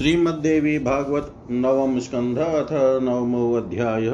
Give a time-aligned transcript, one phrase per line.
[0.00, 4.10] श्रीमद्देवी भागवत नवम स्कंध अथ नवमो अध्याय।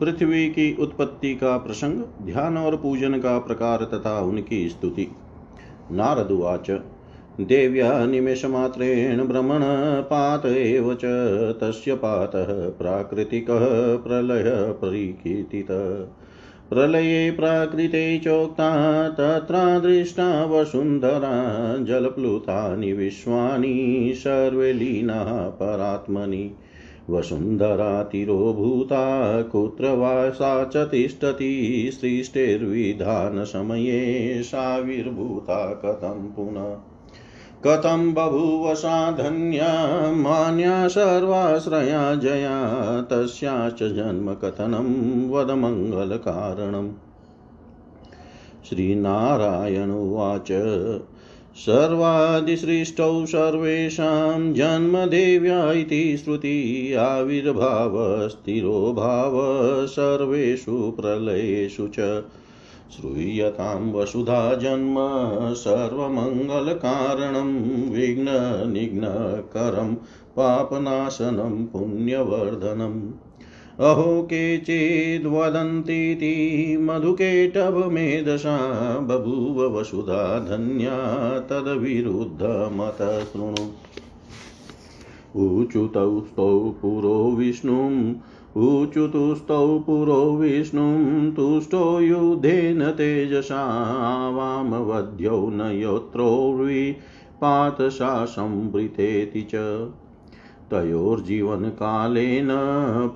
[0.00, 5.08] पृथ्वी की उत्पत्ति का प्रसंग, ध्यान और पूजन का प्रकार तथा उनकी स्तुति।
[5.92, 6.70] नारदुवाच
[7.40, 11.04] देव्या निमेषमात्रेण भ्रमणपात एव च,
[11.60, 13.96] तस्य पातः प्राकृतिकः
[16.70, 26.54] प्रलये प्राकृते चोक्ता तत्रादृष्टा वसुन्धरा, जलप्लुतानि विश्वानि, सर्वे लीनाः परात्मनि।
[27.10, 28.22] वसुन्धरातिरोभूता
[29.42, 32.82] कुत्र वा सा च तिष्ठति, सृष्टिर्विधानसमये
[35.54, 36.89] कथं पुनः?
[37.66, 46.90] कथं बभूव सा धन्या मान्या सर्वाश्रया जया, तस्याश्च जन्मकथनं वद मङ्गलकारणम्
[48.68, 50.48] श्रीनारायण उवाच,
[51.56, 59.32] सर्वादिसृष्टौ सर्वेषां जन्मदेव्या इति श्रुति आविर्भावस्थिरो भाव,
[59.86, 62.24] सर्वेषु प्रलयेषु च।
[62.90, 64.94] श्रूयतां वसुधा जन्म,
[65.54, 69.96] सर्वमङ्गलकारणं विघ्ननिघ्नकरं
[70.36, 73.12] पापनाशनं पुण्यवर्धनम्
[73.80, 83.70] अहो केचिद्वदन्तीति मधुकेटभमेधसा बभूव वसुधा धन्या तद्विरुद्धमत शृणु।
[85.36, 88.14] ऊचुतौ स्तौ पुरो विष्णुं
[88.56, 99.88] ऊचुतुस्तौ पुरो विष्णुं तुष्टो युधेन तेजसा वामवध्यौ न योत्रोर्विपातसा संवृतेति च।
[100.70, 102.48] तयोर्जीवनकालेन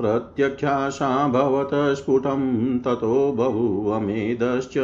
[0.01, 4.79] प्रत्यक्षाशाभवत स्फुटं ततो बभूवमेधश्च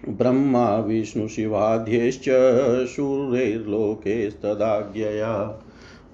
[0.08, 2.24] ब्रह्मा विष्णुशिवाद्यैश्च
[2.88, 5.62] सूर्यैर्लोकेस्तदाज्ञया।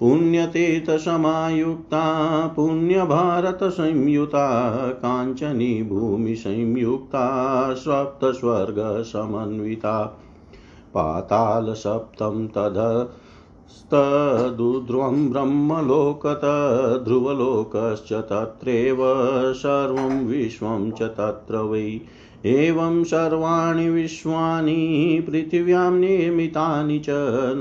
[0.05, 10.19] पुण्यतीर्थसमायुक्ता पुण्यभारतसंयुता काञ्चनी भूमिसंयुक्ता सप्तस्वर्गसमन्विता
[10.93, 18.97] पातालसप्तं तदस्तदुध्रुवं ब्रह्मलोकत, ध्रुवलोकश्च तत्रैव,
[19.53, 21.99] सर्वं विश्वं च तत्र वै।
[22.45, 27.05] एवं सर्वाणि विश्वानि, पृथिव्यां निर्मितानि च,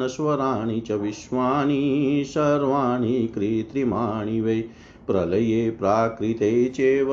[0.03, 4.65] नश्वराणि च विश्वानि, सर्वाणि कृत्रिमाणि वै।
[5.07, 7.09] प्रलये प्राकृते चैव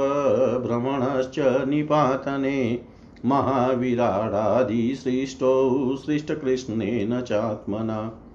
[0.65, 2.81] भ्रमणश्च निपातने।
[3.25, 8.27] महाविराडादिसृष्टौ सृष्टकृष्णेन चात्मना।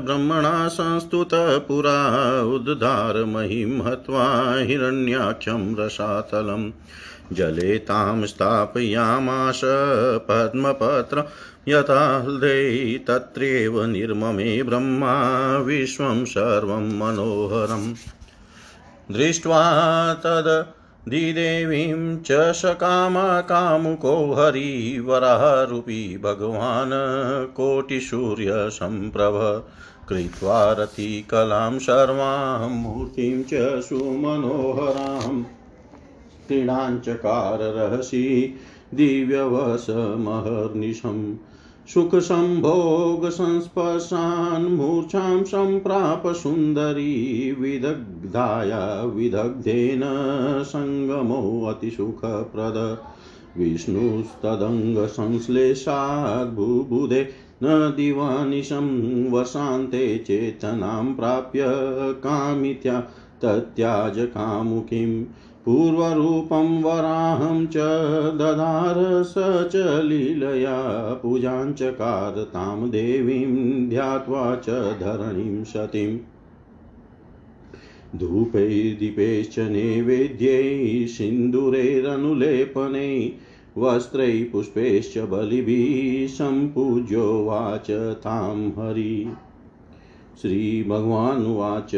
[0.04, 2.06] ब्रह्मणा संस्तुतः पुरा
[2.42, 6.70] उद्धारमहिं हत्वा हिरण्याक्षं रसातलम्।
[7.32, 9.60] जले तां स्थापयामास
[10.16, 11.28] पद्मपत्र,
[11.68, 15.14] यथा हृदे तत्रैव निर्ममे ब्रह्मा,
[15.58, 17.94] विश्वं सर्वं मनोहरम्।
[19.14, 19.62] दृष्ट्वा
[20.14, 29.64] तद् दिदेवीं च सकामकामुको हरिवरारूपी भगवान् कोटिसूर्यसम्प्रभ
[30.08, 35.44] कृत्वा रतिकलां सर्वां मूर्तिं च सुमनोहरां।
[36.48, 38.54] क्रीडाञ्चकार रहसि
[38.94, 41.34] दिव्यवसमहर्निशम्
[41.88, 50.00] सुखसम्भोगसंस्पर्शान् मूर्छां सम्प्राप सुन्दरी विदग्धाया विदग्धेन
[50.64, 52.98] सङ्गमोऽतिसुखप्रद
[53.58, 57.28] विष्णुस्तदङ्गसंश्लेषाद् बुबुधे
[57.62, 58.88] न दिवानिशं
[59.32, 61.64] वसान्ते चेतनां प्राप्य
[62.24, 63.00] कामित्या
[63.42, 65.24] तत्याज कामुकीम्
[65.64, 67.76] पूर्वरूपं वराहं च
[68.34, 69.34] ददार स
[69.72, 76.18] च लीलया पूजाञ्चकार तां देवीं ध्यात्वा च धरणीं सतीम्
[78.16, 83.32] धूपैर्दीपैश्च नैवेद्यै, सिन्दूरैरनुलेपनै,
[83.78, 89.32] वस्त्रैः पुष्पैश्च बलिभिः सम्पूज्योवाच तां हरि।
[90.42, 91.94] श्रीभगवानुवाच।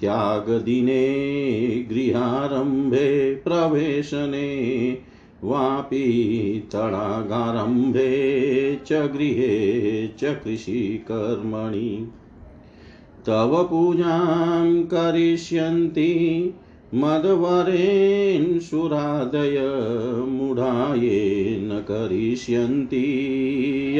[0.00, 4.98] त्यागदिने गृहारम्भे प्रवेशने,
[5.44, 12.08] वापि तडागारम्भे च गृहे च कृषिकर्मणि।
[13.26, 16.10] तव पूजां करिष्यन्ति
[16.94, 19.60] मदवरेन् सुरादय
[20.28, 23.04] मूढायेन करिष्यन्ति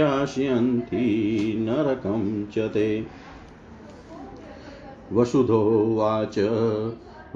[0.01, 3.07] यास्यन्ति नरकं च ते।
[5.13, 6.39] वसुधोवाच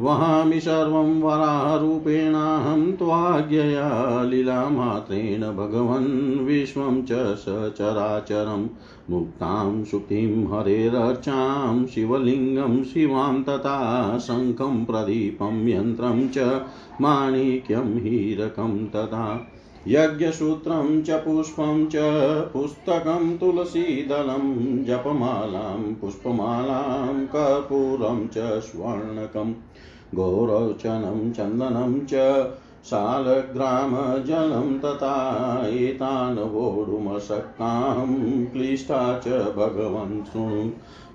[0.00, 8.66] वहामि सर्वं वराहरूपेणाहं त्वाज्ञया लीलामात्रेण भगवन् विश्वं च सचराचरं
[9.10, 13.78] मुक्तां सुखीं हरेरर्चां शिवलिङ्गं शिवां तथा
[14.18, 16.62] शङ्खं प्रदीपं यन्त्रं च
[17.00, 19.26] माणिक्यं हीरकं तथा
[19.88, 21.96] यज्ञसूत्रं च पुष्पं च
[22.52, 24.46] पुस्तकं तुलसीदलं
[24.84, 29.54] जपमालां पुष्पमालां कर्पूरं च स्वर्णकम्
[30.14, 32.46] गौरवचनं चन्दनं च
[32.84, 40.70] शालग्रामजलं तथा एतान् वोढुमशक्तां क्लिष्टा च भगवन् शृणु।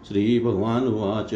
[0.07, 1.29] श्रीभगवानुवाच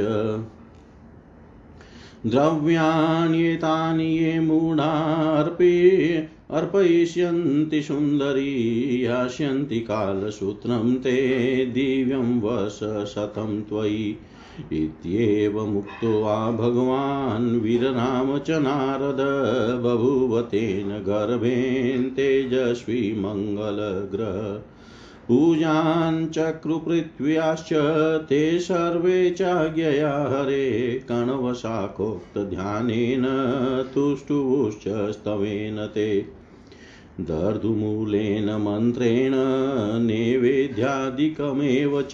[2.27, 14.18] द्रव्याण्येतानि ये मूढार्पे अर्पयिष्यन्ति सुन्दरी, यास्यन्ति कालसूत्रं ते दिव्यं वश शतं त्वयि।
[14.59, 19.21] इत्येवमुक्त्वा भगवान् वीरराम च नारद
[19.83, 24.61] बभूव तेन गर्भेन तेजस्वी मङ्गलग्रह
[25.28, 27.69] पूजाञ्चक्रुपृथ्व्याश्च
[28.30, 33.26] ते सर्वे चाज्ञया हरे कण्वशाखोक्तध्यानेन
[33.95, 36.37] तुष्टुवुश्च स्तवेन ते
[37.21, 39.31] दर्दुमूलेन मन्त्रेण
[40.06, 42.12] नैवेद्यादिकमेव च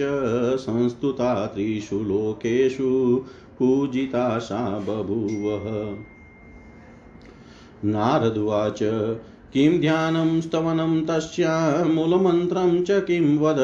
[0.55, 3.21] संस्तुता त्रिषु लोकेषु
[3.59, 5.95] पूजिता सा बभूवः।
[7.85, 8.79] नारदुवाच
[9.53, 13.57] किं ध्यानं स्तवनं तस्या मूलमन्त्रं च किं वद?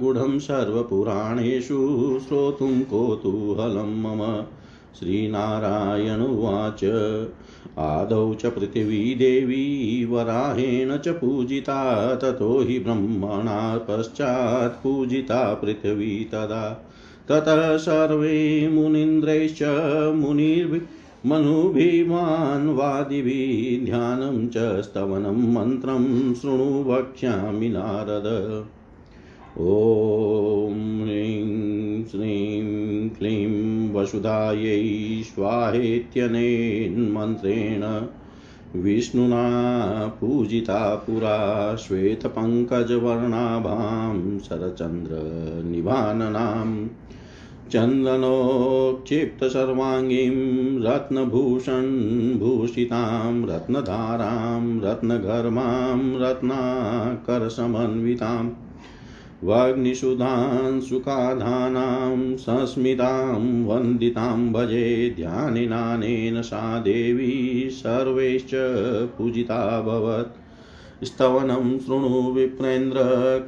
[0.00, 4.44] गूढं सर्वपुराणेषु श्रोतुं कौतूहलं मम।
[4.98, 6.80] श्रीनारायण उवाच।
[7.78, 16.90] आदौ च पृथिवी देवी वराहेण च पूजिता, ततो हि ब्रह्मणा पश्चात् पूजिता पृथिवी तदा।
[17.28, 19.58] ततः सर्वे मुनीन्द्रैश्च
[20.16, 20.80] मुनिर्भि
[21.26, 28.66] मनुभिमान्वादिभिः ध्यानं च स्तवनं मन्त्रं शृणु वक्ष्यामि नारद।
[29.58, 31.61] ॐ ह्रीं
[32.10, 37.84] श्रीं क्लीं वसुधायै स्वाहेत्यनेन्मन्त्रेण
[38.82, 39.44] विष्णुना
[40.20, 46.88] पूजिता पुरा श्वेतपङ्कजवर्णाभां शरचन्द्रनिभाननाम्
[47.72, 50.36] चन्दनोक्षिप्तसर्वाङ्गीं
[50.84, 58.50] रत्नभूषणभूषितां रत्नधारां रत्नघर्मां रत्नाकरसमन्विताम्
[59.44, 68.50] वाग्निषुधांशुकाधानां संस्मितां, वन्दितां भजे ध्यानिनानेन सा देवी सर्वैश्च
[69.18, 70.36] पूजिताभवत्
[71.04, 72.98] स्तवनं शृणु विप्रेन्द्र,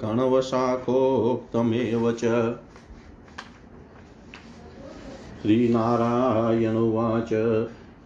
[0.03, 2.55] कणवशाखोक्तमेव च।
[5.43, 7.33] श्रीनारायणुवाच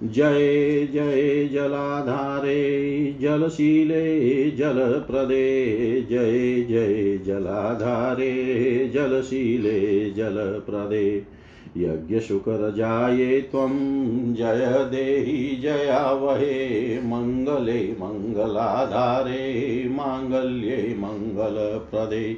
[0.03, 8.35] जय जय जलाधारे, जलशीले जलप्रदे, जय जय जलाधारे,
[8.95, 11.23] जलशीले जलप्रदे।
[11.77, 13.71] यज्ञशुकरजाये त्वं,
[14.35, 22.37] जय देहि जयावहे, मङ्गले मङ्गलाधारे, माङ्गल्ये मङ्गलप्रदे।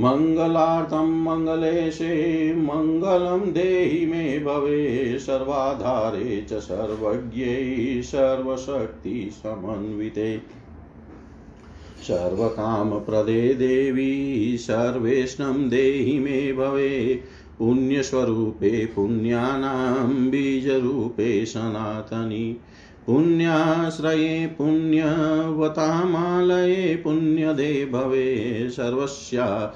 [0.00, 10.40] मङ्गलार्थं मङ्गलेशे मङ्गलं देहि मे भवे, सर्वाधारे च सर्वज्ञै सर्वशक्तिसमन्विते
[12.02, 17.20] सर्वकामप्रदे देवी, सर्वेष्णं देहि मे भवे,
[17.58, 22.56] पुण्यस्वरूपे पुण्यानां बीजरूपे सनातनी।
[23.06, 29.74] पुण्याश्रये पुण्यवतामालये पुण्यदे भवे सर्वस्या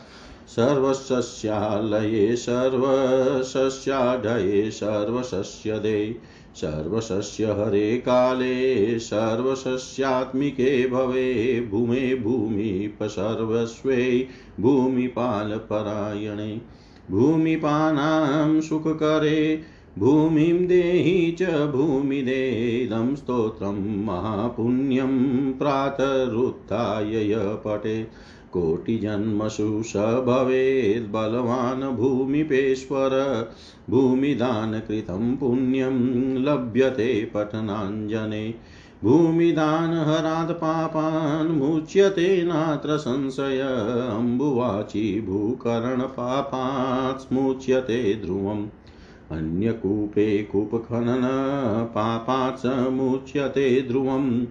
[0.48, 6.16] सर्वसस्यालये सर्वसस्याढये सर्वसस्यदे
[6.54, 14.28] सर्वसस्यहरे काले सर्वसस्यात्मिके भवे, भूमे भूमिपसर्वस्वे
[14.60, 16.60] भूमिपालपरायणे,
[17.10, 28.02] भूमिपानां सुखकरे भूमिं देहि च भूमिदेदं स्तोत्रं महापुण्यं प्रातरुत्थाय पठे
[28.52, 33.10] कोटिजन्मसु स भवेद् बलवान् भूमिपेश्वर।
[33.90, 35.98] भूमिदानकृतं पुण्यं
[36.38, 38.54] लभ्यते पठनाञ्जने।
[39.04, 43.60] भूमिदानहरात् पापान् मुच्यते नात्र संशय।
[44.12, 48.66] अम्बुवाचि भूकरणपापात् स्मुच्यते ध्रुवम्।
[49.30, 51.22] अन्यकूपे कूपखनन
[51.94, 54.46] पापात् समुच्यते ध्रुवम्।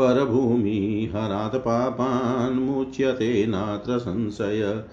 [0.00, 4.84] परभूमिहरात् पापान् मुच्यते नात्र संशय।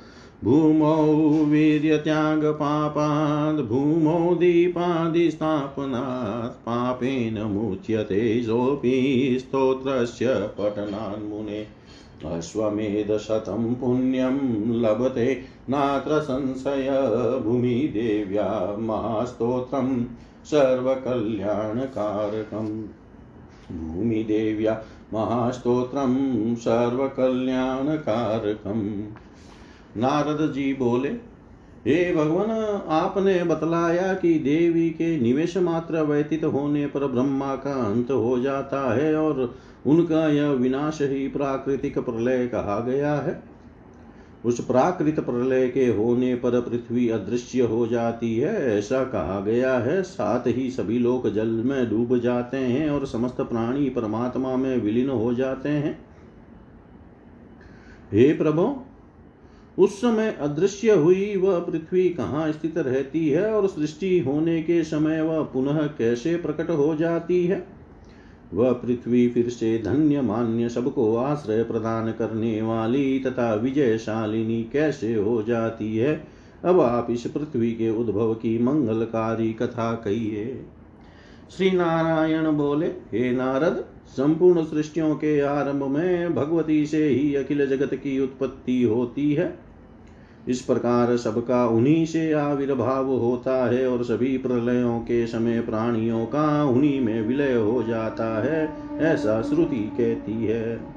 [0.44, 11.85] भूमौ वीर्यत्यागपापाद् भूमौ दीपादिस्थापनात्, पापेन मुच्यते सोऽपि स्तोत्रस्य पठनान्मुने
[12.24, 16.89] अश्वमेधशतं पुण्यं लभते नात्र संशय
[17.43, 20.05] भूमिदेव्या महास्तोत्रं
[20.45, 22.84] सर्वकल्याणकारकम्।
[23.77, 29.01] भूमिदेव्या महास्तोत्रं सर्वकल्याणकारकम्।
[29.98, 31.36] नारद जी बोले,
[31.88, 38.12] हे भगवान, आपने बतलाया कि देवी के निवेश मात्र व्यतीत होने पर ब्रह्मा का अंत
[38.12, 39.55] हो जाता है और
[39.86, 43.44] उनका यह विनाश ही प्राकृतिक प्रलय कहा गया है।
[44.46, 50.01] उस प्राकृत प्रलय के होने पर पृथ्वी अदृश्य हो जाती है, ऐसा कहा गया है।
[50.04, 55.10] साथ ही सभी लोग जल में डूब जाते हैं और समस्त प्राणी परमात्मा में विलीन
[55.10, 56.06] हो जाते हैं।
[58.12, 58.75] हे प्रभु,
[59.84, 65.22] उस समय अदृश्य हुई वह पृथ्वी कहाँ स्थित रहती है और सृष्टि होने के समय
[65.22, 67.75] वह पुनः कैसे प्रकट हो जाती है?
[68.55, 75.43] वह पृथ्वी फिर से धन्य मान्य सबको आश्रय प्रदान करने वाली तथा विजयशालिनी कैसे हो
[75.43, 76.27] जाती है?
[76.65, 80.65] अब आप इस पृथ्वी के उद्भव की मंगलकारी कथा कहिए।
[81.57, 87.93] श्री नारायण बोले, हे नारद, संपूर्ण सृष्टियों के आरंभ में भगवती से ही अखिल जगत
[87.93, 89.64] की उत्पत्ति होती है।
[90.47, 96.63] इस प्रकार सबका उन्हीं से आविर्भाव होता है और सभी प्रलयों के समय प्राणियों का
[96.63, 100.95] उन्हीं में विलय हो जाता है, ऐसा श्रुति कहती है।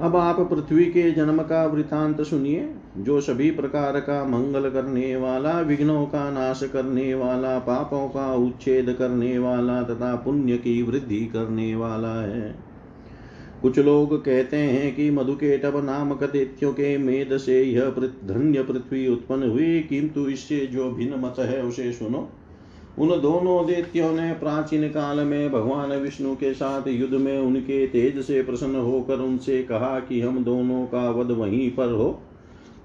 [0.00, 5.60] अब आप पृथ्वी के जन्म का वृतांत सुनिए, जो सभी प्रकार का मंगल करने वाला,
[5.60, 11.74] विघ्नों का नाश करने वाला, पापों का उच्छेद करने वाला तथा पुण्य की वृद्धि करने
[11.74, 12.71] वाला है।
[13.62, 17.84] कुछ लोग कहते हैं कि मधुकेटव नामक दैत्यों के मेद से यह
[18.24, 22.28] धन्य पृथ्वी उत्पन्न हुई। किंतु इससे जो भिन्न मत है, उसे सुनो।
[22.98, 28.18] उन दोनों दैत्यों ने प्राचीन काल में भगवान विष्णु के साथ युद्ध में उनके तेज
[28.18, 32.22] से प्रसन्न होकर उनसे कहा कि हम दोनों का वध वहीं पर हो,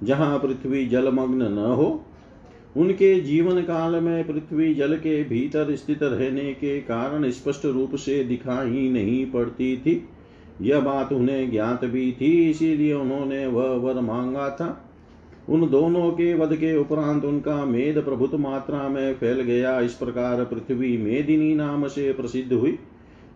[0.04, 2.06] जहाँ पृथ्वी जलमग्न न हो।
[2.78, 8.24] उनके जीवन काल में पृथ्वी जल के भीतर स्थित रहने के कारण स्पष्ट रूप से
[8.24, 10.10] दिखाई नहीं पड़ती थी।
[10.62, 14.84] यह बात उन्हें ज्ञात भी थी, इसीलिए उन्होंने वह वर मांगा था।
[15.50, 20.44] उन दोनों के वध के उपरांत उनका मेद प्रभुत मात्रा में फैल गया। इस प्रकार
[20.44, 22.80] पृथ्वी मेदिनी नाम से प्रसिद्ध हुई।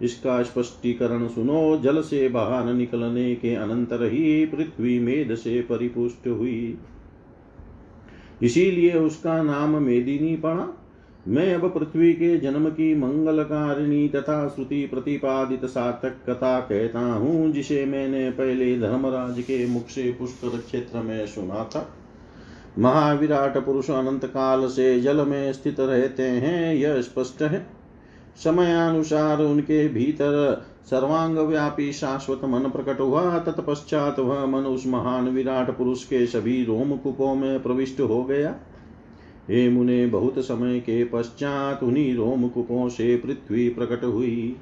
[0.01, 6.77] इसका स्पष्टीकरण सुनो, जल से बाहर निकलने के अनंतर ही पृथ्वी मेद से परिपुष्ट हुई।
[8.43, 10.80] इसीलिए उसका नाम मेदिनी पड़ा।
[11.27, 17.85] मैं अब पृथ्वी के जन्म की मंगलकारिणी तथा श्रुति प्रतिपादित सार्थक कथा कहता हूँ, जिसे
[17.85, 21.93] मैंने पहले धर्मराज के मुख से पुष्कर क्षेत्र में सुना था।
[22.79, 27.67] महाविराट पुरुष अनंत काल से जल में स्थित रहते हैं, यह स्पष्ट है।
[28.43, 35.77] समयानुसार उनके भीतर सर्वांग व्यापी शाश्वत मन प्रकट हुआ, तत्पश्चात वह मन उस महान विराट
[35.77, 38.55] पुरुष के सभी रोम कुपों में प्रविष्ट हो गया।
[39.49, 44.55] हे मुने, बहुत समय के पश्चात उन्हीं रोम कुपों से पृथ्वी प्रकट हुई।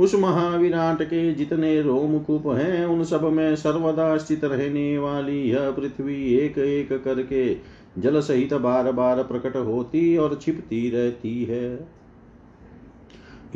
[0.00, 6.34] उस महाविराट के जितने रोमकूप हैं, उन सब में सर्वदा स्थित रहने वाली यह पृथ्वी
[6.34, 7.56] एक एक करके
[7.98, 11.88] जल सहित बार बार प्रकट होती और छिपती रहती है।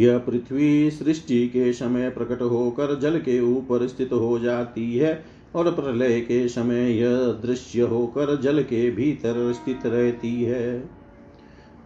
[0.01, 5.75] यह पृथ्वी सृष्टि के समय प्रकट होकर जल के ऊपर स्थित हो जाती है। और
[5.75, 10.79] प्रलय के समय यह दृश्य होकर जल के भीतर स्थित रहती है।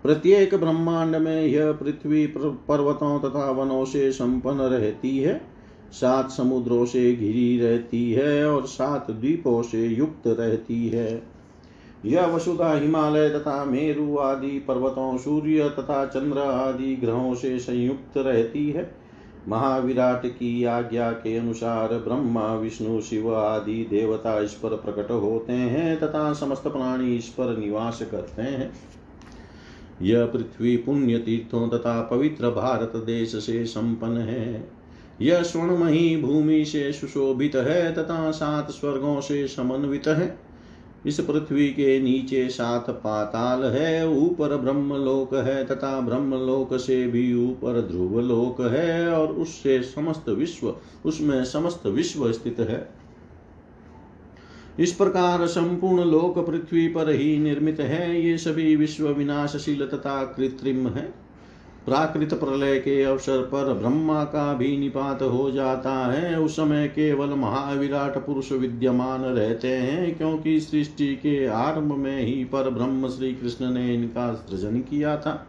[0.02, 5.54] प्रत्येक ब्रह्मांड में यह पृथ्वी पर्वतों तथा वनों से संपन्न रहती है।
[5.92, 11.22] सात समुद्रों से घिरी रहती है और सात द्वीपों से युक्त रहती है।
[12.04, 18.70] यह वसुधा, हिमालय तथा मेरु आदि पर्वतों, सूर्य तथा चंद्र आदि ग्रहों से संयुक्त रहती
[18.70, 19.03] है।
[19.48, 26.00] महाविराट की आज्ञा के अनुसार ब्रह्मा, विष्णु, शिव आदि देवता इस पर प्रकट होते हैं
[26.00, 28.72] तथा समस्त प्राणी इस पर निवास करते हैं।
[30.02, 34.68] यह पृथ्वी पुण्य तीर्थों तथा पवित्र भारत देश से संपन्न है।
[35.20, 40.43] यह स्वर्णमयी भूमि से सुशोभित है तथा सात स्वर्गों से समन्वित है।
[41.06, 47.80] इस पृथ्वी के नीचे सात पाताल है, ऊपर ब्रह्मलोक है तथा ब्रह्मलोक से भी ऊपर
[47.80, 52.88] ध्रुव लोक है और उससे समस्त विश्व, उसमें समस्त विश्व स्थित है।
[54.78, 60.88] इस प्रकार संपूर्ण लोक पृथ्वी पर ही निर्मित है, ये सभी विश्व विनाशशील तथा कृत्रिम
[60.88, 61.24] है।
[61.86, 67.30] प्राकृत प्रलय के अवसर पर ब्रह्मा का भी निपात हो जाता है। उस समय केवल
[67.30, 73.70] महाविराट पुरुष विद्यमान रहते हैं, क्योंकि सृष्टि के आरंभ में ही पर ब्रह्म श्री कृष्ण
[73.70, 75.46] ने इनका सृजन किया था।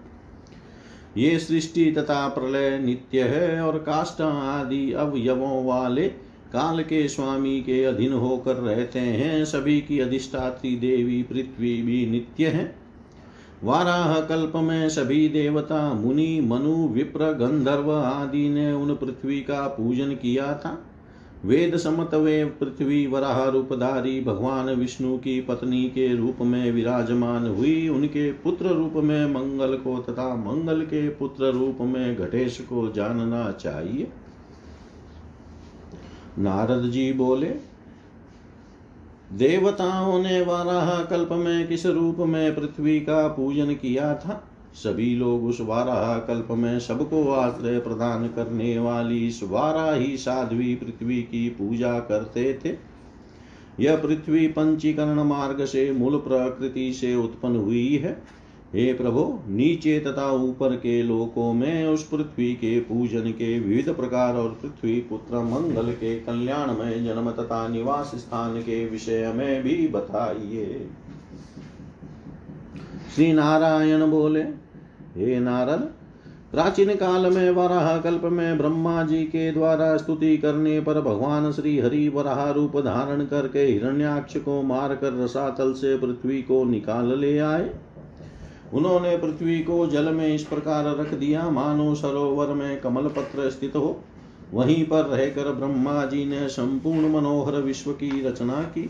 [1.17, 6.07] ये सृष्टि तथा प्रलय नित्य है और काष्ट आदि अवयवों वाले
[6.53, 12.47] काल के स्वामी के अधीन होकर रहते हैं। सभी की अधिष्ठात्री देवी पृथ्वी भी नित्य
[12.47, 12.84] है।
[13.63, 20.11] वाराह कल्प में सभी देवता, मुनि, मनु, विप्र, गंधर्व आदि ने उन पृथ्वी का पूजन
[20.11, 20.85] किया था।
[21.45, 27.89] वेद समत वे पृथ्वी वराह रूपधारी भगवान विष्णु की पत्नी के रूप में विराजमान हुई।
[27.89, 33.51] उनके पुत्र रूप में मंगल को तथा मंगल के पुत्र रूप में घटेश को जानना
[33.51, 34.07] चाहिए।
[36.39, 37.74] नारद जी बोले
[39.35, 44.43] देवताओं ने वाराह कल्प में किस रूप में पृथ्वी का पूजन किया था?
[44.73, 51.21] सभी लोग उस वाराह कल्प में सबको आश्रय प्रदान करने वाली इस वाराही साध्वी पृथ्वी
[51.21, 52.77] की पूजा करते थे।
[53.79, 58.23] यह पृथ्वी पंचीकरण मार्ग से मूल प्रकृति से उत्पन्न हुई है।
[58.75, 64.35] हे प्रभु, नीचे तथा ऊपर के लोकों में उस पृथ्वी के पूजन के विविध प्रकार
[64.35, 69.87] और पृथ्वी पुत्र मंगल के कल्याण में जन्म तथा निवास स्थान के विषय में भी
[69.87, 70.87] बताइए।
[73.15, 74.41] श्री नारायण बोले,
[75.15, 75.89] हे नारद,
[76.51, 81.79] प्राचीन काल में वराह कल्प में ब्रह्मा जी के द्वारा स्तुति करने पर भगवान श्री
[81.79, 87.69] हरि वराह रूप धारण करके हिरण्याक्ष को मारकर रसातल से पृथ्वी को निकाल ले आए।
[88.73, 93.75] उन्होंने पृथ्वी को जल में इस प्रकार रख दिया, मानो सरोवर में कमल पत्र स्थित
[93.75, 93.99] हो।
[94.53, 98.89] वहीं पर रहकर ब्रह्मा जी ने संपूर्ण मनोहर विश्व की रचना की।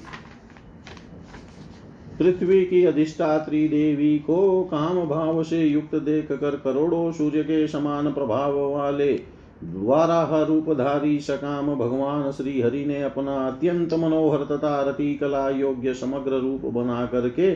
[2.20, 8.12] पृथ्वी की अधिष्ठात्री देवी को काम भाव से युक्त देख कर करोड़ों सूर्य के समान
[8.14, 9.14] प्रभाव वाले
[9.64, 16.32] द्वाराह रूपधारी सकाम भगवान श्री हरि ने अपना अत्यंत मनोहर तथा रति कला योग्य समग्र
[16.32, 17.54] रूप बना करके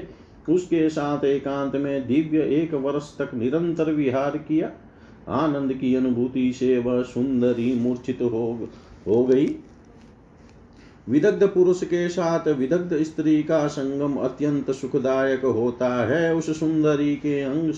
[0.50, 4.72] उसके साथ एकांत में दिव्य एक वर्ष तक निरंतर विहार किया।
[5.28, 8.70] आनंद की अनुभूति से वह सुंदरी मूर्छित हो
[9.08, 9.56] हो गई।
[11.10, 17.42] विदग्ध पुरुष के साथ विदग्ध स्त्री का संगम अत्यंत सुखदायक होता है। उस सुंदरी के
[17.42, 17.74] अंग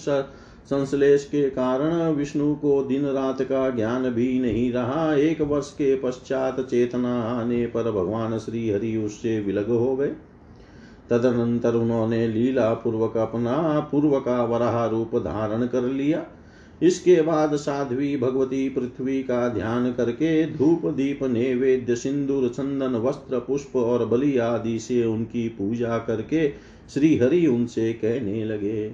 [0.66, 5.96] संश्लेष के कारण विष्णु को दिन रात का ज्ञान भी नहीं रहा। एक वर्ष के
[5.96, 10.12] पश्चात चेतना आने पर भगवान श्री हरि उससे विलग हो गए।
[11.12, 16.26] तदनंतर उन्होंने लीला पूर्वक अपना पूर्व का वराह रूप धारण कर लिया।
[16.82, 23.76] इसके बाद साध्वी भगवती पृथ्वी का ध्यान करके धूप, दीप, नैवेद्य, सिंदूर, चंदन, वस्त्र, पुष्प
[23.76, 26.50] और बलि आदि से उनकी पूजा करके
[26.94, 28.92] श्री हरि उनसे कहने लगे।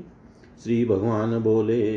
[0.64, 1.92] श्री भगवान बोले,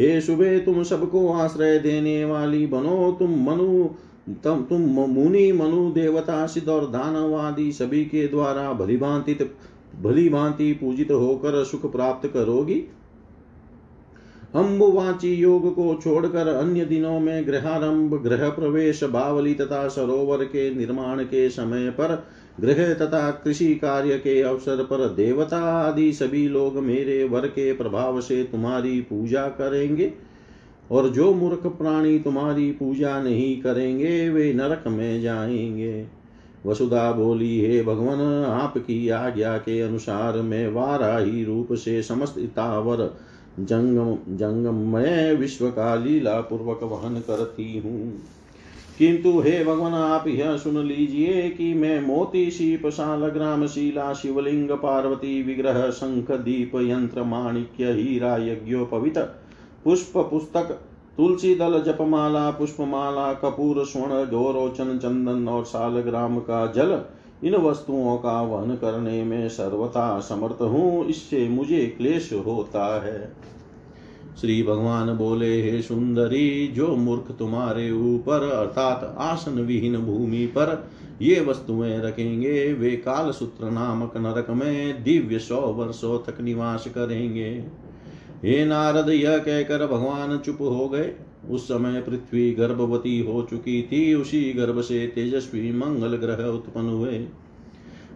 [0.00, 3.88] हे सुबह तुम सबको आश्रय देने वाली बनो, तुम मनु
[4.28, 9.50] तम, तुम मुनि, मनु, देवता, सिद्ध और दानव आदि सभी के द्वारा भली भांति
[10.02, 12.84] भली भांति पूजित होकर सुख प्राप्त करोगी?
[14.54, 21.22] अम्बुवाची योग को छोड़कर अन्य दिनों में गृहारंभ, गृह प्रवेश, बावली तथा सरोवर के निर्माण
[21.22, 22.26] के समय पर
[22.60, 28.20] गृह तथा कृषि कार्य के अवसर पर देवता आदि सभी लोग मेरे वर के प्रभाव
[28.20, 30.12] से तुम्हारी पूजा करेंगे।
[30.90, 36.06] और जो मूर्ख प्राणी तुम्हारी पूजा नहीं करेंगे, वे नरक में जाएँगे।
[36.66, 43.14] वसुधा बोली, हे भगवान, आपकी आज्ञा के अनुसार मैं वाराही रूप से समस्त इतावर
[43.60, 48.22] जंगम जंगमय विश्व का लीला पूर्वक वहन करती हूँ।
[48.98, 54.70] किंतु हे भगवान, आप यह सुन लीजिए कि मैं मोती शीप शाल ग्राम शीला, शिवलिंग,
[54.70, 59.18] पार्वती, विग्रह, शंख, दीप, यंत्र, माणिक्य, हीरा, यज्ञोपवित
[59.84, 60.80] पुष्प पुस्तक
[61.16, 67.00] तुलसी दल जपमाला, पुष्पमाला, कपूर, स्वर्ण, गौरोचन, चंदन और सालग्राम का जल,
[67.44, 73.32] इन वस्तुओं का वहन करने में सर्वथा समर्थ हूँ। इससे मुझे क्लेश होता है।
[74.40, 80.88] श्री भगवान बोले, हे सुंदरी, जो मूर्ख तुम्हारे ऊपर, अर्थात आसन विहीन भूमि पर
[81.22, 87.81] ये वस्तुएँ रखेंगे, वे काल सूत्र नामक नरक में दिव्य सौ वर्षों तक निवास करेंगे।
[88.44, 91.12] हे नारद, यह कहकर भगवान चुप हो गए।
[91.50, 97.26] उस समय पृथ्वी गर्भवती हो चुकी थी। उसी गर्भ से तेजस्वी मंगल ग्रह उत्पन्न हुए।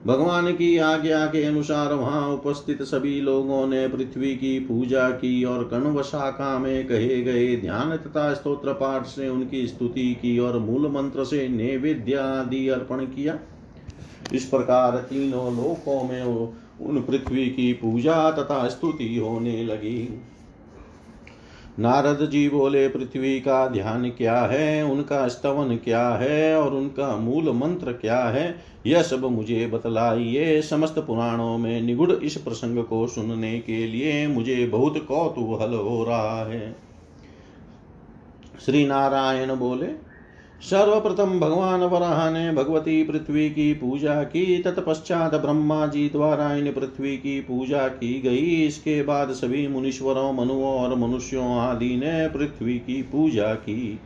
[0.06, 5.64] भगवान की आज्ञा के अनुसार वहाँ उपस्थित सभी लोगों ने पृथ्वी की पूजा की और
[5.64, 10.88] कण्व शाखा में कहे गए ध्यान तथा स्तोत्र पाठ से उनकी स्तुति की और मूल
[10.88, 13.38] मंत्र से नैवेद्य आदि अर्पण किया।
[14.32, 16.22] इस प्रकार तीनों लोकों में
[16.80, 20.22] उन पृथ्वी की पूजा तथा स्तुति होने लगी।
[21.78, 24.82] नारद जी बोले, पृथ्वी का ध्यान क्या है?
[24.82, 26.56] उनका स्तवन क्या है?
[26.56, 28.64] और उनका मूल मंत्र क्या है?
[28.86, 34.66] यह सब मुझे बतलाइए। समस्त पुराणों में निगुड़ इस प्रसंग को सुनने के लिए मुझे
[34.66, 36.76] बहुत कौतूहल हो रहा है।
[38.66, 40.05] श्री नारायण बोले
[40.62, 47.16] सर्वप्रथम भगवान वराह ने भगवती पृथ्वी की पूजा की, तत्पश्चात ब्रह्मा जी द्वारा इन पृथ्वी
[47.16, 53.02] की पूजा की गई। इसके बाद सभी मुनीश्वरों, मनुओं और मनुष्यों आदि ने पृथ्वी की
[53.02, 54.00] पूजा की।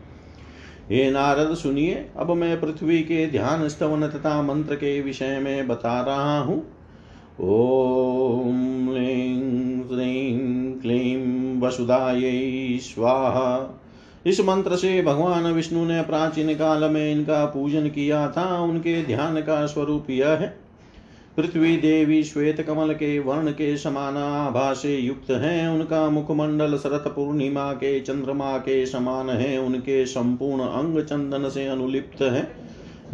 [0.91, 6.01] हे नारद, सुनिए, अब मैं पृथ्वी के ध्यान स्तवन तथा मंत्र के विषय में बता
[6.01, 6.59] रहा हूँ।
[7.41, 8.61] ओम
[10.83, 12.21] क्लीं वसुदाय
[12.79, 13.80] स्वाहा।
[14.27, 19.41] इस मंत्र से भगवान विष्णु ने प्राचीन काल में इनका पूजन किया था। उनके ध्यान
[19.41, 20.61] का स्वरूप यह है।
[21.37, 27.13] पृथ्वी देवी श्वेत कमल के वर्ण के समान आभा से युक्त है। उनका मुखमंडल शरत
[27.17, 32.53] पूर्णिमा के चंद्रमा के समान है। उनके संपूर्ण अंग चंदन से अनुलिप्त है।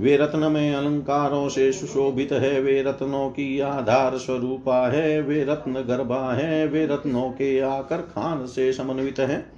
[0.00, 5.72] वे रत्न में अलंकारों से सुशोभित है। वे रत्नों की आधार स्वरूपा है। वे रत्न
[5.72, 9.55] गर्भा है। वे रत्नों के आकर खान से समन्वित है।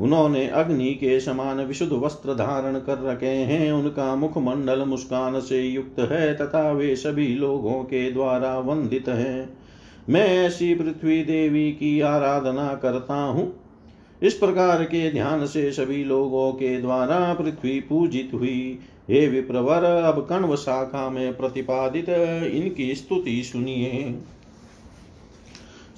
[0.00, 5.98] उन्होंने अग्नि के समान विशुद्ध वस्त्र धारण कर रखे हैं। उनका मुखमंडल मुस्कान से युक्त
[5.98, 9.58] है तथा वे सभी लोगों के द्वारा वंदित हैं।
[10.08, 13.52] मैं ऐसी पृथ्वी देवी की आराधना करता हूँ।
[14.22, 20.26] इस प्रकार के ध्यान से सभी लोगों के द्वारा पृथ्वी पूजित हुई। हे विप्रवर, अब
[20.30, 22.08] कण्व शाखा में प्रतिपादित
[22.54, 24.14] इनकी स्तुति सुनिए।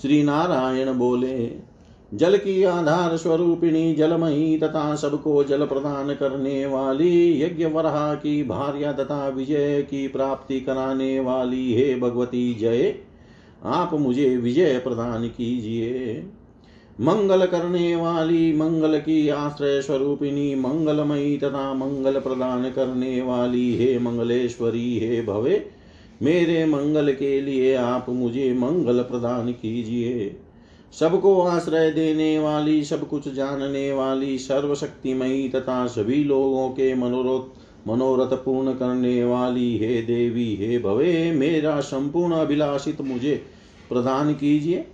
[0.03, 1.72] श्री नारायण बोले
[2.15, 8.93] जल की आधार स्वरूपिणी, जलमयी तथा सबको जल प्रदान करने वाली, यज्ञ वरहा की भार्या
[8.93, 12.95] तथा विजय की प्राप्ति कराने वाली, हे भगवती जय,
[13.65, 16.23] आप मुझे विजय प्रदान कीजिए।
[17.01, 24.99] मंगल करने वाली, मंगल की आश्रय स्वरूपिणी, मंगलमयी तथा मंगल प्रदान करने वाली, हे मंगलेश्वरी,
[24.99, 25.67] हे भवे,
[26.23, 30.37] मेरे मंगल के लिए आप मुझे मंगल प्रदान कीजिए।
[30.99, 38.37] सबको आश्रय देने वाली, सब कुछ जानने वाली, सर्वशक्तिमयी तथा सभी लोगों के मनोरथ मनोरथ
[38.45, 43.43] पूर्ण करने वाली, हे देवी, हे भवे, मेरा संपूर्ण अभिलाषित मुझे
[43.89, 44.85] प्रदान कीजिए।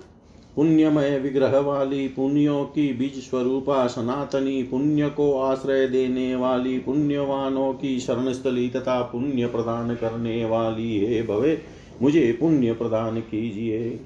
[0.56, 8.00] पुण्यमय विग्रह वाली, पुण्यों की बीज स्वरूपा, सनातनी पुण्य को आश्रय देने वाली, पुण्यवानों की
[8.00, 11.62] शरणस्थली तथा पुण्य प्रदान करने वाली, हे भवे,
[12.02, 14.00] मुझे पुण्य प्रदान कीजिए।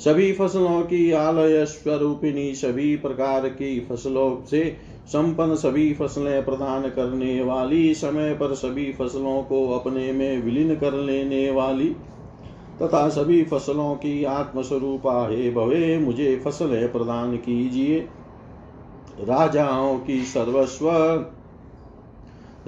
[0.00, 7.42] सभी फ़सलों की आलय स्वरूपिणी सभी प्रकार की फ़सलों से संपन्न सभी फ़सलें प्रदान करने
[7.42, 11.88] वाली, समय पर सभी फ़सलों को अपने में विलीन कर लेने वाली
[12.82, 17.98] तथा सभी फ़सलों की आत्मस्वरूपा हे भवे, मुझे फ़सलें प्रदान कीजिए।
[19.20, 20.90] राजाओं की सर्वस्व,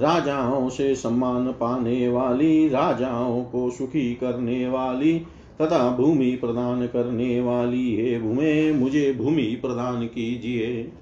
[0.01, 5.27] राजाओं से सम्मान पाने वाली, राजाओं को सुखी करने वाली
[5.63, 10.93] तथा भूमि प्रदान करने वाली हे। भूमे, मुझे भूमि प्रदान कीजिए।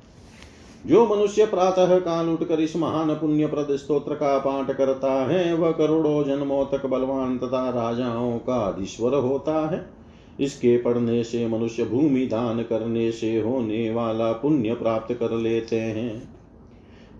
[0.86, 5.70] जो मनुष्य प्रातः काल उठकर इस महान पुण्य प्रद स्त्रोत्र का पाठ करता है, वह
[5.72, 10.00] करोड़ों जन्मों तक बलवान तथा राजाओं का अधीश्वर होता है।
[10.40, 16.28] इसके पढ़ने से मनुष्य भूमि दान करने से होने वाला पुण्य प्राप्त कर लेते हैं।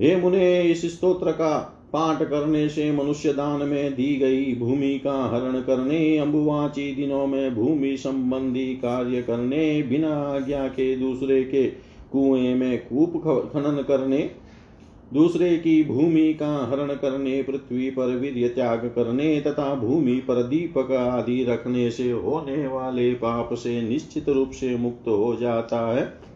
[0.01, 5.25] हे मुने, इस स्त्रोत्र का पाठ करने से मनुष्य दान में दी गई भूमि का
[5.25, 11.67] हरण करने अम्बुवाची दिनों में भूमि संबंधी कार्य करने, बिना आज्ञा के दूसरे के
[12.13, 13.13] कुएँ में कूप
[13.53, 14.31] खनन करने,
[15.13, 20.93] दूसरे की भूमि का हरण करने, पृथ्वी पर वीर्य त्याग करने तथा भूमि पर दीपक
[20.93, 26.30] आदि रखने से होने वाले पाप से निश्चित रूप से मुक्त हो जाता है।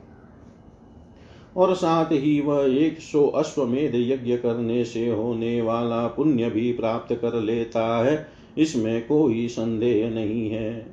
[1.56, 7.14] और साथ ही वह एक सौ अश्वमेध यज्ञ करने से होने वाला पुण्य भी प्राप्त
[7.14, 8.26] कर लेता है।
[8.58, 10.86] इसमें कोई संदेह नहीं है।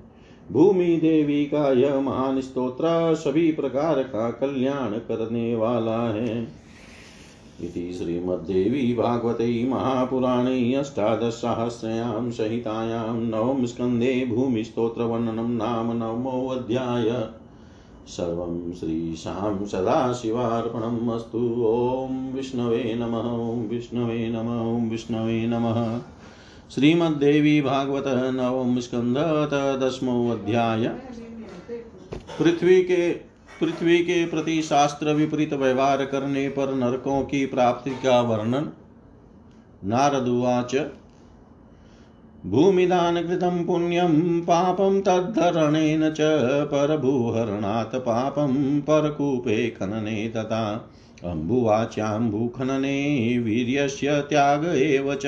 [0.52, 6.62] भूमि देवी का यह महान स्त्रोत्र सभी प्रकार का कल्याण करने वाला है।
[7.62, 17.40] इति श्रीमद्देवी भागवते महापुराणे अष्टादशसहस्रयां संहितायां नवम स्कन्धे भूमिस्तोत्रवर्णनं नाम नवमोऽध्याय
[18.07, 21.09] सर्वं श्रीशां सदाशिवार्पणम्
[22.09, 25.99] ॐ विष्णवे नमः, ॐ विष्णवे नमः, ॐ विष्णवे नमः।
[26.75, 29.17] श्रीमद्देवी भागवत नवम स्कंद
[29.83, 30.85] दसमो अध्याय।
[32.39, 33.11] पृथ्वी के
[33.61, 38.69] पृथ्वी के प्रति शास्त्र विपरीत व्यवहार करने पर नरकों की प्राप्ति का वर्णन।
[39.85, 40.75] नारद नारदुवाच
[42.45, 46.17] भूमिदानकृतं पुण्यं पापं तद्धरणेन च
[46.63, 50.89] परभूहरणात् पापं परकूपे खनने तथा
[51.25, 55.23] अम्बुवाच्याम्बुखनने वीर्यस्य त्याग एव च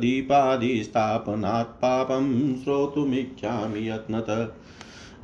[0.00, 4.54] दीपादिस्थापनात् पापं श्रोतुमिच्छामि यत्नत।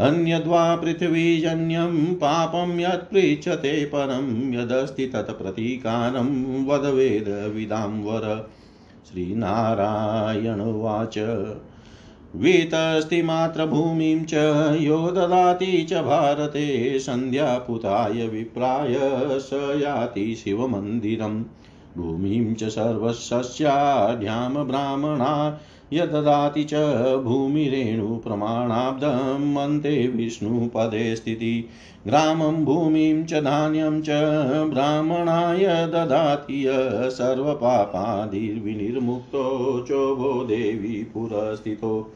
[0.01, 8.51] अन्यद्वा पृथिवीजन्यं पापं यत्पृच्छते परं यदस्ति तत्प्रतीकारं वदवेदविदां वर।
[9.09, 11.19] श्रीनारायण उवाच।
[12.37, 14.35] वीतस्ति मातृभूमिं च
[14.81, 21.45] यो ददाति च भारते, सन्ध्यापुताय विप्राय स याति शिवमन्दिरम्।
[21.97, 25.61] भूमिं च सर्वसस्याढ्यां ब्राह्मणा
[25.93, 26.75] यददाति च
[27.25, 31.69] भूमिरेणुप्रमाणाब्दम् अन्ते विष्णुपदे स्थिति।
[32.07, 34.09] ग्रामं भूमिं च धान्यं च
[34.71, 36.71] ब्राह्मणाय ददाति य
[37.11, 42.15] सर्वपापादिर्विनिर्मुक्तो चोभो देवी पुरस्थितो।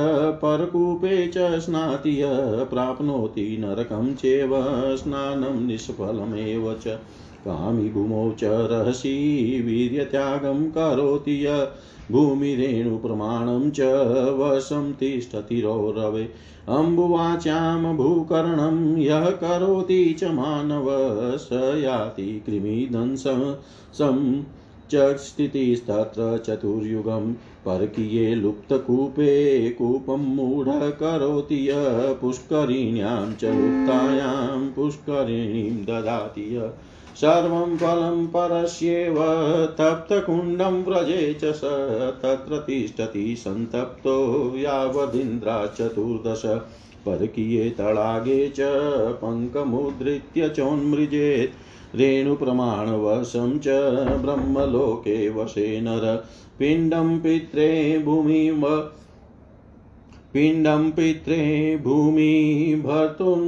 [0.44, 2.22] परकूपे च स्नाति
[2.70, 4.50] प्राप्नोति नरकं चेव,
[4.96, 6.98] स्नानं निष्फलमेव च।
[7.44, 9.16] कामी भूमौ च रहसि
[9.66, 11.68] वीर्यत्यागं करोति य।
[12.10, 13.80] भूमिरेणुप्रमाणं च
[14.38, 16.22] वशं तिष्ठतिरोरवे।
[16.68, 20.86] अम्बुवाच्यां भूकर्णं यः करोति च मानव
[21.36, 21.48] स
[21.84, 23.40] याति कृमिदंसं
[24.90, 27.32] च स्थितिस्तत्र चतुर्युगं
[27.66, 31.72] परकीये लुप्तकूपे कूपं मूढः करोति य।
[32.20, 36.70] पुष्करिण्यां च लुप्तायां पुष्करिणीं ददाति य।
[37.16, 39.14] सर्वं फलं परस्येव,
[39.66, 41.60] तप्तकुण्डं व्रजे च स,
[42.22, 46.42] तत्र तिष्ठति सन्तप्तो यावदिन्द्रा चतुर्दश।
[47.06, 48.56] परकीये तडागे च
[49.22, 51.50] पङ्कमुद्धृत्य चोन्मृजेत्,
[51.96, 53.68] रेणुप्रमाणवशं च
[54.20, 56.24] ब्रह्मलोके वशे नर।
[56.58, 58.62] पिण्डं पित्रे भूमिम
[60.32, 63.46] पिण्डं पित्रे भूमि भर्तुं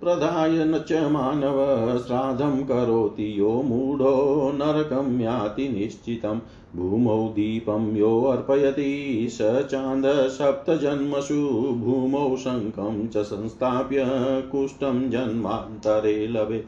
[0.00, 1.56] प्रधाय न च मानव,
[1.98, 6.40] श्राद्धं करोति यो मूढो नरकं याति निश्चितं।
[6.76, 11.48] भूमौ दीपं यो अर्पयति स चान्द सप्तजन्मसु,
[11.84, 14.04] भूमौ शङ्खं च संस्थाप्य
[14.52, 16.64] कुष्ठं जन्मान्तरे लभे।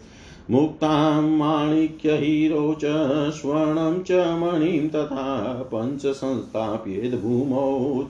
[0.50, 2.82] मुक्तां माणिक्यहीरो च,
[3.30, 8.04] स्वर्णं च मणिं तथा पञ्च संस्थाप्येद् भूमौ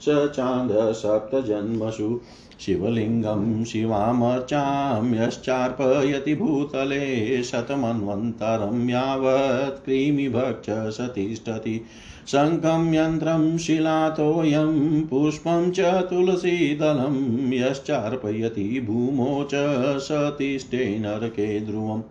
[0.00, 2.20] स चान्द सप्तजन्मसु।
[2.60, 11.80] शिवलिङ्गं शिवामर्चाम्यश्चार्पयति भूतले शतमन्वन्तरं यावत् क्रीमिभक्ष स तिष्ठति
[12.28, 19.50] शङ्खं यन्त्रं शिलातोऽयं पुष्पं च तुलसीदलं, यश्चार्पयति भूमौ च
[19.98, 22.02] स तिष्ठे नरके ध्रुवम्।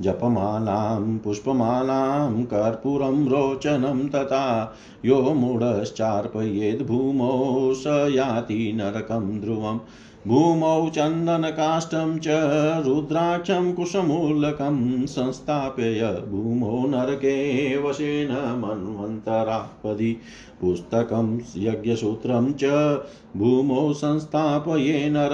[0.00, 9.78] जपमालां, पुष्पमालां, कर्पूरं रोचनं तथा यो मूढश्चार्पयेद्भूमौ स याति नरकं ध्रुवम्
[10.28, 12.24] भूमौ चन्दनकाष्ठं च
[12.86, 20.16] रुद्राक्षं कुशमूलकं संस्थाप्य भूमौ नरके वशेन मन्वन्तरापदि।
[20.60, 22.64] पुस्तकं, यज्ञसूत्रं च
[23.36, 25.30] भूमौ संस्थापये नर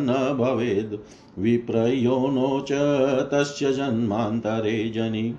[0.00, 0.96] न भवेद्।
[1.38, 2.72] विप्रयोनो च
[3.32, 5.34] तस्य जन्मान्तरे जनि।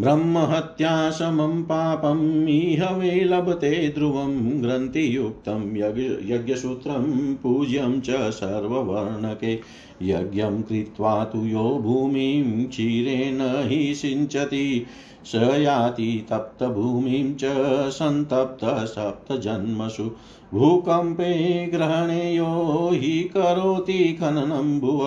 [0.00, 5.76] ब्रह्महत्या समं पापम्, इह वै लभते ध्रुवं, ग्रन्थियुक्तं
[6.30, 9.54] यज्ञसूत्रं पूज्यं च सर्ववर्णके।
[10.02, 14.86] यज्ञं कृत्वा तु यो भूमिं क्षीरेण हि सिञ्चति।
[15.24, 17.40] स याति तप्तभूमिं च
[17.90, 20.10] सन्तप्तः सप्तजन्मसु।
[20.54, 25.00] भूकम्पे ग्रहणे यो हि करोति खननं भुव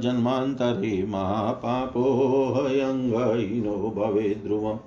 [0.00, 4.78] जन्मान्तरे महापापो हयङ्गयिनो भवेत् ध्रुवम्।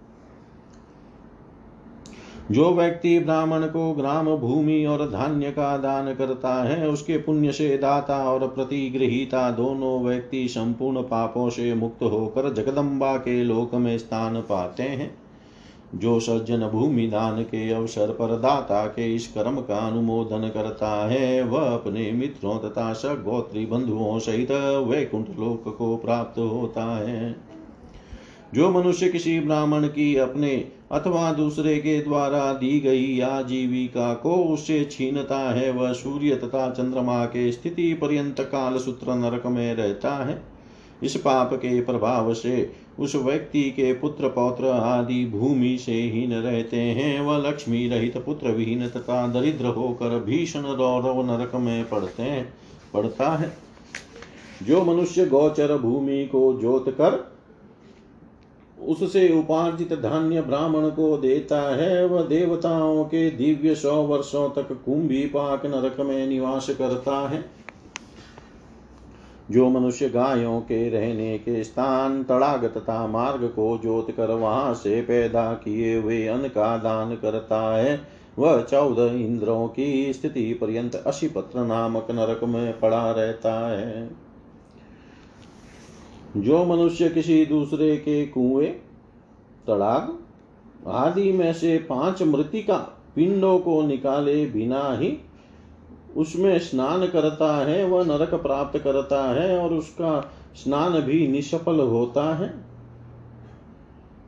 [2.51, 7.77] जो व्यक्ति ब्राह्मण को ग्राम भूमि और धान्य का दान करता है, उसके पुण्य से
[7.77, 14.41] दाता और प्रतिगृहिता दोनों व्यक्ति संपूर्ण पापों से मुक्त होकर जगदम्बा के लोक में स्थान
[14.41, 15.18] पाते हैं।
[15.95, 21.43] जो सज्जन भूमि दान के अवसर पर दाता के इस कर्म का अनुमोदन करता है,
[21.43, 24.51] वह अपने मित्रों तथा सगोत्री बंधुओं सहित
[24.87, 27.35] वैकुंठ लोक को प्राप्त होता है।
[28.53, 34.85] जो मनुष्य किसी ब्राह्मण की अपने अथवा दूसरे के द्वारा दी गई आजीविका को उससे
[34.91, 40.41] छीनता है, वह सूर्य तथा चंद्रमा के स्थिति पर्यंत काल सूत्र नरक में रहता है।
[41.03, 46.77] इस पाप के प्रभाव से उस व्यक्ति के पुत्र पौत्र आदि भूमि से हीन रहते
[46.77, 52.53] हैं। वह लक्ष्मी रहित पुत्र विहीन तथा दरिद्र होकर भीषण रौरव नरक में पड़ते हैं,
[52.93, 53.51] पड़ता है।
[54.63, 57.27] जो मनुष्य गोचर भूमि को जोत कर
[58.79, 65.25] उससे उपार्जित धान्य ब्राह्मण को देता है, वह देवताओं के दिव्य सौ वर्षों तक कुंभी
[65.25, 67.45] पाक नरक में निवास करता है।
[69.51, 75.01] जो मनुष्य गायों के रहने के स्थान तड़ाग तथा मार्ग को जोत कर वहाँ से
[75.01, 78.01] पैदा किए हुए अन्न का दान करता है,
[78.39, 84.09] वह चौदह इंद्रों की स्थिति पर्यंत अशिपत्र नामक नरक में पड़ा रहता है।
[86.37, 88.67] जो मनुष्य किसी दूसरे के कुएँ,
[89.67, 90.17] तड़ाग
[90.87, 92.77] आदि में से पाँच मृतिका
[93.15, 95.17] पिंडों को निकाले बिना ही
[96.17, 102.35] उसमें स्नान करता है, वह नरक प्राप्त करता है और उसका स्नान भी निष्फल होता
[102.35, 102.69] है।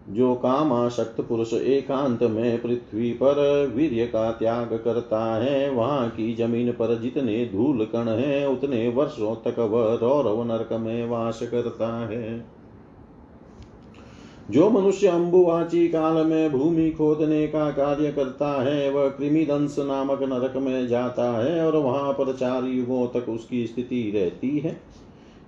[0.10, 6.36] जो काम आसक्त पुरुष एकांत में पृथ्वी पर वीर्य का त्याग करता है, वहाँ की
[6.36, 12.08] ज़मीन पर जितने धूल कण हैं, उतने वर्षों तक वह रौरव नरक में वास करता
[12.08, 12.61] है।
[14.52, 20.58] जो मनुष्य अम्बुवाची काल में भूमि खोदने का कार्य करता है, वह कृमिदंश नामक नरक
[20.58, 24.82] में जाता है और वहाँ पर चार युगों तक उसकी स्थिति रहती है।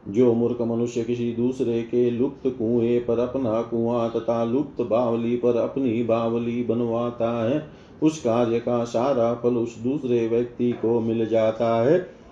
[0.08, 5.58] जो मूर्ख मनुष्य किसी दूसरे के लुप्त कुएँ पर अपना कुआँ तथा लुप्त बावली पर
[5.58, 7.68] अपनी बावली बनवाता है,
[8.04, 12.23] उस कार्य का सारा फल उस दूसरे व्यक्ति को मिल जाता है।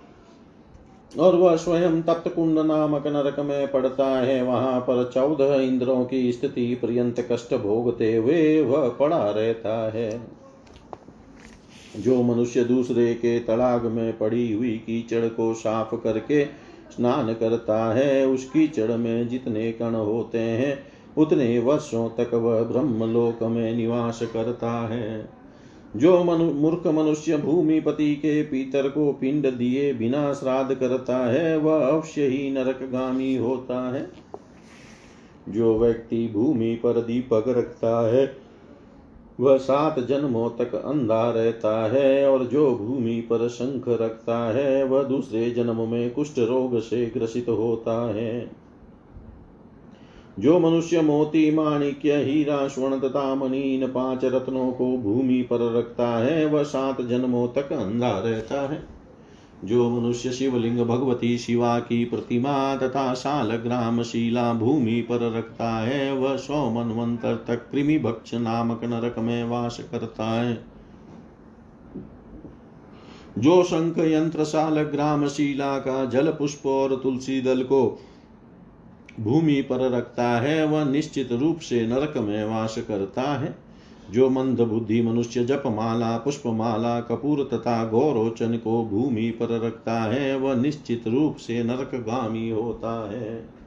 [1.18, 6.32] और वह स्वयं तप्त कुंड नामक नरक में पड़ता है। वहाँ पर चौदह इंद्रों की
[6.32, 10.20] स्थिति पर्यंत कष्ट भोगते हुए वह पड़ा रहता है।
[11.96, 16.44] जो मनुष्य दूसरे के तड़ाग में पड़ी हुई कीचड़ को साफ़ करके
[16.96, 20.82] स्नान करता है, उस कीचड़ में जितने कण होते हैं,
[21.18, 25.41] उतने वर्षों तक वह ब्रह्मलोक में निवास करता है।
[25.96, 31.86] जो मनु, मूर्ख मनुष्य भूमिपति के पीतर को पिंड दिए बिना श्राद्ध करता है, वह
[31.86, 34.10] अवश्य ही नरकगामी होता है।
[35.48, 38.36] जो व्यक्ति भूमि पर दीपक रखता है,
[39.40, 45.02] वह सात जन्मों तक अंधा रहता है, और जो भूमि पर शंख रखता है, वह
[45.02, 48.61] दूसरे जन्म में कुष्ठ रोग से ग्रसित होता है।
[50.38, 56.08] जो मनुष्य मोती माणिक्य, हीरा, स्वर्ण तथा मणि इन पाँच रत्नों को भूमि पर रखता
[56.08, 58.82] है, वह सात जन्मों तक अंधा रहता है।
[59.64, 66.36] जो मनुष्य शिवलिंग, भगवती शिवा की प्रतिमा तथा शालग्राम शिला भूमि पर रखता है, वह
[66.36, 70.64] सौ मनवंतर तक कृमि भक्ष नामक नरक में वास करता है।
[73.38, 78.00] जो शंख, यंत्र, शालग्राम, शिला का जल, पुष्प और तुलसी दल को
[79.20, 83.72] भूमि पर रखता है, वह निश्चित रूप से नरक में वास करता है।
[84.10, 90.38] जो मंद बुद्धि मनुष्य जप माला पुष्पमाला, कपूर तथा गौरोचन को भूमि पर रखता है,
[90.38, 93.62] वह निश्चित रूप से नरकगामी होता है।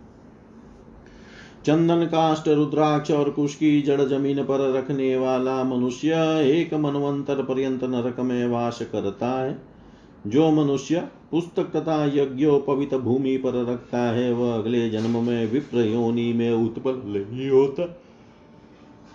[1.66, 6.14] चंदन काष्ट रुद्राक्ष और कुश की जड़ ज़मीन पर रखने वाला मनुष्य
[6.46, 9.75] एक मनवंतर पर्यंत नरक में वास करता है।
[10.28, 16.34] जो मनुष्य पुस्तक तथा यज्ञोपवित भूमि पर रखता है, वह अगले जन्म में विप्र योनि
[16.34, 18.02] में उत्पन्न नहीं होता।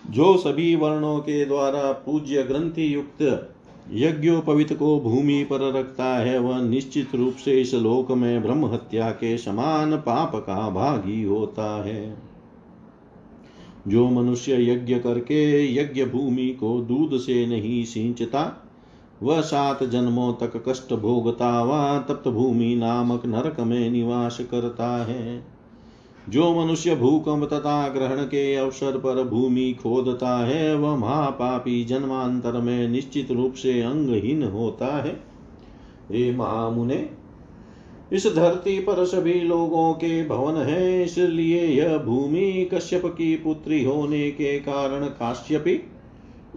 [0.09, 3.53] जो सभी वर्णों के द्वारा पूज्य ग्रंथि युक्त
[3.91, 9.11] यज्ञोपवित को भूमि पर रखता है, वह निश्चित रूप से इस लोक में ब्रह्म हत्या
[9.11, 12.17] के समान पाप का भागी होता है।
[13.87, 18.60] जो मनुष्य यज्ञ करके यज्ञ भूमि को दूध से नहीं सींचता
[19.23, 25.43] वह सात जन्मों तक कष्ट भोगता हुआ तप्त भूमि नामक नरक में निवास करता है।
[26.29, 32.87] जो मनुष्य भूकंप तथा ग्रहण के अवसर पर भूमि खोदता है, वह महापापी जन्मांतर में
[32.87, 35.13] निश्चित रूप से अंगहीन होता है।
[36.11, 37.09] हे महामुने,
[38.13, 44.31] इस धरती पर सभी लोगों के भवन है, इसलिए यह भूमि कश्यप की पुत्री होने
[44.31, 45.79] के कारण काश्यपी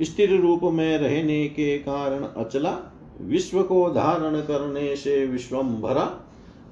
[0.03, 2.79] स्थिर रूप में रहने के कारण अचला,
[3.21, 6.21] विश्व को धारण करने से विश्वम्भरा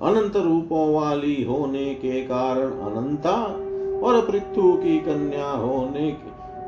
[0.03, 3.35] अनंत रूपों वाली होने के कारण अनंता
[4.03, 6.17] और पृथ्वी की कन्या होने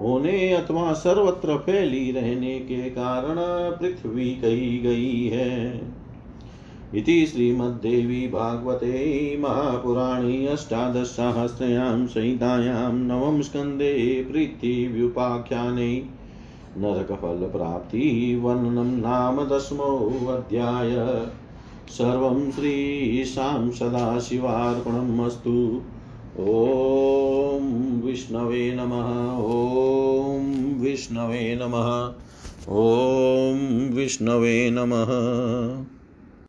[0.00, 3.36] होने अथवा सर्वत्र फैली रहने के कारण
[3.80, 5.80] पृथ्वी कही गई है।
[6.94, 16.04] इति श्रीमद्देवी भागवते महापुराणे अष्टादशसहस्रयां संहितायां नवम स्कन्धे पृथिव्युपाख्याने
[16.76, 21.26] नरकफलप्राप्तिवर्णनं नाम दशमोऽध्याय।
[21.88, 25.82] सर्वं श्रीशां सदाशिवार्पणम् अस्तु।
[26.40, 32.12] ॐ विष्णवे नमः, ॐ विष्णवे नमः,
[32.68, 35.06] ॐ विष्णवे नमः।